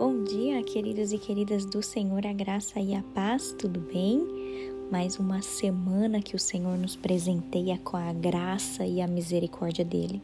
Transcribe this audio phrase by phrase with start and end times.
[0.00, 4.26] Bom dia, queridos e queridas do Senhor, a graça e a paz, tudo bem?
[4.90, 10.22] Mais uma semana que o Senhor nos presenteia com a graça e a misericórdia dele.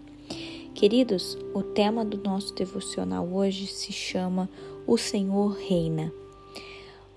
[0.74, 4.48] Queridos, o tema do nosso devocional hoje se chama
[4.86, 6.10] O Senhor Reina.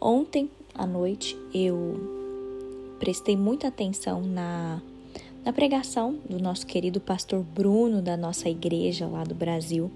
[0.02, 1.96] Ontem à noite eu
[3.00, 4.82] prestei muita atenção na,
[5.46, 9.90] na pregação do nosso querido pastor Bruno, da nossa igreja lá do Brasil.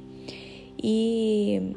[0.81, 1.75] E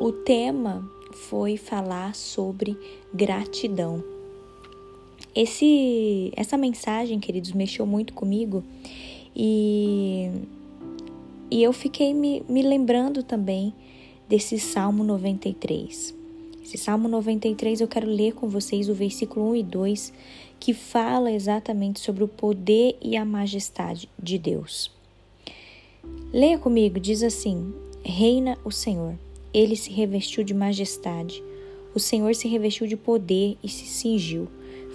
[0.00, 2.74] o tema foi falar sobre
[3.12, 4.02] gratidão.
[5.36, 8.64] Esse, essa mensagem, queridos, mexeu muito comigo
[9.36, 10.30] e,
[11.50, 13.74] e eu fiquei me, me lembrando também
[14.26, 16.14] desse Salmo 93.
[16.64, 20.12] Esse Salmo 93 eu quero ler com vocês o versículo 1 e 2,
[20.58, 24.90] que fala exatamente sobre o poder e a majestade de Deus.
[26.32, 27.72] Leia comigo, diz assim:
[28.02, 29.14] Reina o Senhor
[29.52, 31.42] ele se revestiu de majestade.
[31.94, 34.48] O Senhor se revestiu de poder e se cingiu.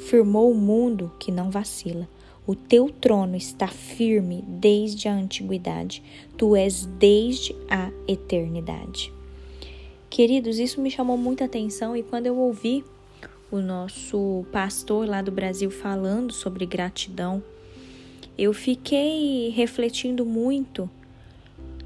[0.07, 2.07] Firmou o mundo que não vacila.
[2.47, 6.01] O teu trono está firme desde a antiguidade.
[6.37, 9.11] Tu és desde a eternidade.
[10.09, 12.85] Queridos, isso me chamou muita atenção e quando eu ouvi
[13.51, 17.43] o nosso pastor lá do Brasil falando sobre gratidão,
[18.37, 20.89] eu fiquei refletindo muito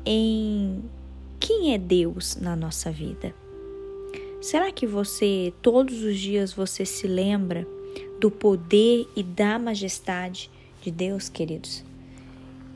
[0.06, 0.84] em
[1.59, 3.35] quem é Deus na nossa vida?
[4.41, 7.67] Será que você, todos os dias, você se lembra
[8.17, 10.49] do poder e da majestade
[10.81, 11.83] de Deus, queridos?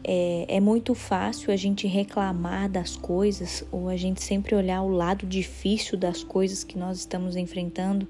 [0.03, 4.89] É, é, muito fácil a gente reclamar das coisas ou a gente sempre olhar o
[4.89, 8.05] lado difícil das coisas que nós estamos enfrentando,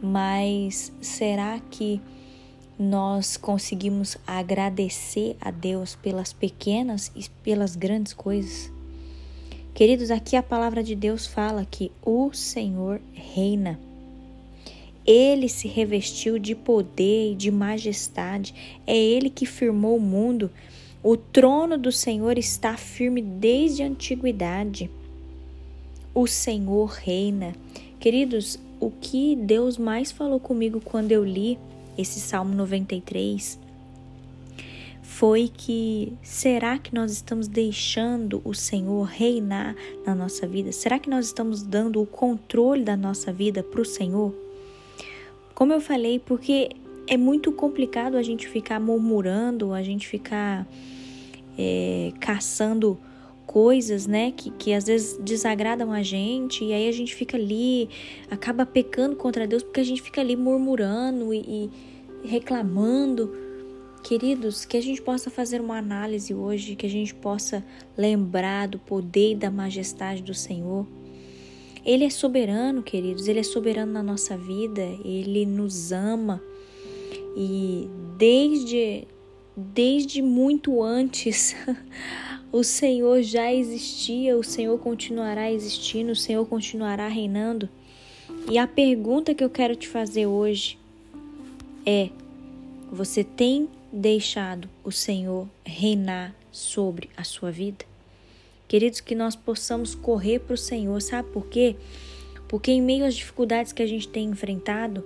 [0.00, 2.00] mas será que
[2.78, 8.77] nós conseguimos agradecer a Deus pelas pequenas e pelas grandes coisas?
[9.78, 13.78] Queridos, aqui a palavra de Deus fala que o Senhor reina.
[15.06, 18.52] Ele se revestiu de poder e de majestade.
[18.84, 20.50] É ele que firmou o mundo.
[21.00, 24.90] O trono do Senhor está firme desde a antiguidade.
[26.12, 27.54] O Senhor reina.
[28.00, 31.56] Queridos, o que Deus mais falou comigo quando eu li
[31.96, 33.67] esse Salmo 93
[35.18, 39.74] foi que será que nós estamos deixando o Senhor reinar
[40.06, 40.70] na nossa vida?
[40.70, 44.32] Será que nós estamos dando o controle da nossa vida para o Senhor?
[45.56, 46.68] Como eu falei, porque
[47.08, 50.64] é muito complicado a gente ficar murmurando, a gente ficar
[51.58, 52.96] é, caçando
[53.44, 57.88] coisas, né, que, que às vezes desagradam a gente, e aí a gente fica ali,
[58.30, 61.68] acaba pecando contra Deus, porque a gente fica ali murmurando e,
[62.22, 63.47] e reclamando.
[64.02, 67.64] Queridos, que a gente possa fazer uma análise hoje, que a gente possa
[67.96, 70.86] lembrar do poder e da majestade do Senhor.
[71.84, 76.40] Ele é soberano, queridos, ele é soberano na nossa vida, ele nos ama
[77.36, 79.06] e desde
[79.56, 81.56] desde muito antes
[82.52, 87.68] o Senhor já existia, o Senhor continuará existindo, o Senhor continuará reinando.
[88.50, 90.78] E a pergunta que eu quero te fazer hoje
[91.84, 92.10] é:
[92.90, 97.84] você tem deixado o Senhor reinar sobre a sua vida?
[98.66, 101.76] Queridos, que nós possamos correr para o Senhor, sabe por quê?
[102.48, 105.04] Porque em meio às dificuldades que a gente tem enfrentado,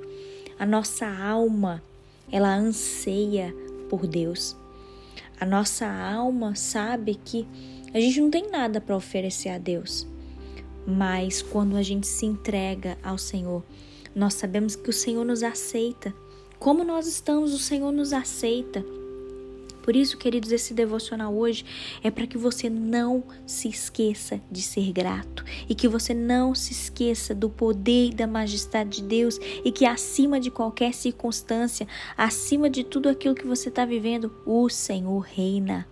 [0.58, 1.82] a nossa alma,
[2.30, 3.54] ela anseia
[3.88, 4.56] por Deus.
[5.38, 7.46] A nossa alma sabe que
[7.92, 10.06] a gente não tem nada para oferecer a Deus.
[10.86, 13.62] Mas quando a gente se entrega ao Senhor,
[14.14, 16.14] nós sabemos que o Senhor nos aceita
[16.62, 18.86] como nós estamos, o Senhor nos aceita.
[19.82, 21.64] Por isso, queridos, esse devocional hoje
[22.04, 26.72] é para que você não se esqueça de ser grato e que você não se
[26.72, 32.70] esqueça do poder e da majestade de Deus e que acima de qualquer circunstância, acima
[32.70, 35.84] de tudo aquilo que você está vivendo, o Senhor reina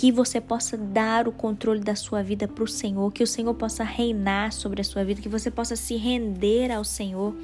[0.00, 3.52] que você possa dar o controle da sua vida para o Senhor, que o Senhor
[3.52, 7.36] possa reinar sobre a sua vida, que você possa se render ao Senhor,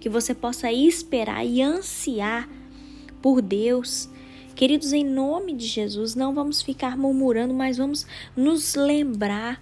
[0.00, 2.48] que você possa esperar e ansiar
[3.20, 4.08] por Deus.
[4.54, 8.06] Queridos, em nome de Jesus, não vamos ficar murmurando, mas vamos
[8.36, 9.60] nos lembrar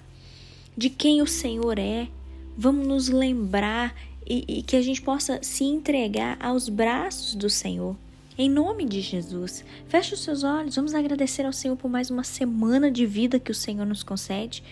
[0.76, 2.06] de quem o Senhor é.
[2.54, 3.94] Vamos nos lembrar
[4.28, 7.96] e, e que a gente possa se entregar aos braços do Senhor.
[8.36, 10.76] Em nome de Jesus, feche os seus olhos.
[10.76, 14.62] Vamos agradecer ao Senhor por mais uma semana de vida que o Senhor nos concede.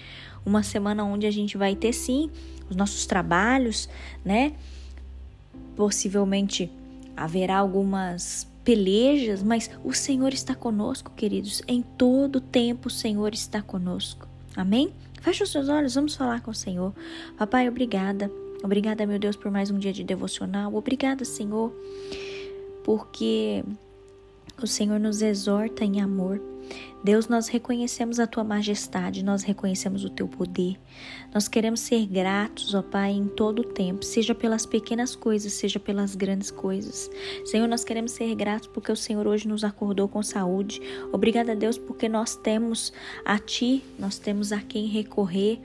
[0.46, 2.30] Uma semana onde a gente vai ter sim
[2.70, 3.88] os nossos trabalhos,
[4.24, 4.54] né?
[5.76, 6.70] Possivelmente
[7.14, 11.62] haverá algumas pelejas, mas o Senhor está conosco, queridos.
[11.68, 14.26] Em todo tempo o Senhor está conosco.
[14.56, 14.92] Amém?
[15.20, 16.94] Feche os seus olhos, vamos falar com o Senhor.
[17.36, 18.30] Papai, obrigada.
[18.62, 20.74] Obrigada, meu Deus, por mais um dia de devocional.
[20.74, 21.74] Obrigada, Senhor,
[22.90, 23.62] porque
[24.60, 26.42] o Senhor nos exorta em amor.
[27.04, 30.76] Deus, nós reconhecemos a tua majestade, nós reconhecemos o teu poder.
[31.32, 35.78] Nós queremos ser gratos, ó Pai, em todo o tempo, seja pelas pequenas coisas, seja
[35.78, 37.08] pelas grandes coisas.
[37.44, 40.82] Senhor, nós queremos ser gratos porque o Senhor hoje nos acordou com saúde.
[41.12, 42.92] Obrigada, Deus, porque nós temos
[43.24, 45.60] a ti, nós temos a quem recorrer.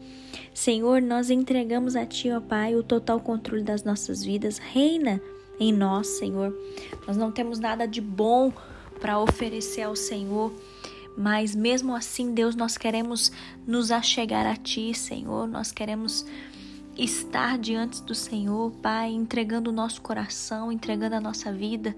[0.54, 4.60] Senhor, nós entregamos a ti, ó Pai, o total controle das nossas vidas.
[4.60, 5.20] Reina
[5.60, 6.56] em nós, Senhor.
[7.08, 8.52] Nós não temos nada de bom
[9.00, 10.54] para oferecer ao Senhor
[11.18, 13.32] mas mesmo assim, Deus, nós queremos
[13.66, 16.26] nos achegar a Ti, Senhor, nós queremos
[16.98, 21.96] estar diante do Senhor, Pai, entregando o nosso coração, entregando a nossa vida.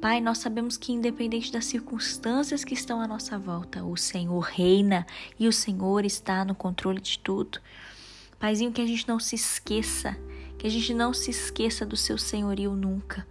[0.00, 5.06] Pai, nós sabemos que, independente das circunstâncias que estão à nossa volta, o Senhor reina
[5.38, 7.58] e o Senhor está no controle de tudo.
[8.38, 10.16] Paizinho, que a gente não se esqueça,
[10.66, 13.24] que a gente não se esqueça do seu senhorio nunca.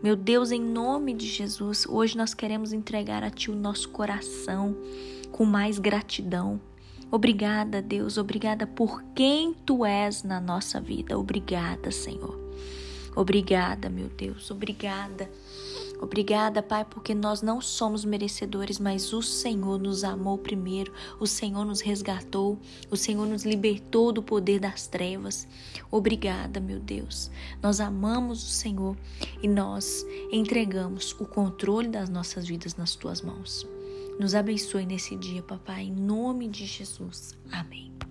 [0.00, 4.76] Meu Deus, em nome de Jesus, hoje nós queremos entregar a Ti o nosso coração
[5.32, 6.60] com mais gratidão.
[7.10, 11.18] Obrigada, Deus, obrigada por quem Tu és na nossa vida.
[11.18, 12.38] Obrigada, Senhor.
[13.16, 15.28] Obrigada, meu Deus, obrigada.
[16.00, 21.64] Obrigada, Pai, porque nós não somos merecedores, mas o Senhor nos amou primeiro, o Senhor
[21.64, 22.58] nos resgatou,
[22.90, 25.46] o Senhor nos libertou do poder das trevas.
[25.90, 27.30] Obrigada, meu Deus.
[27.62, 28.96] Nós amamos o Senhor
[29.42, 33.66] e nós entregamos o controle das nossas vidas nas tuas mãos.
[34.18, 37.34] Nos abençoe nesse dia, papai, em nome de Jesus.
[37.50, 38.03] Amém.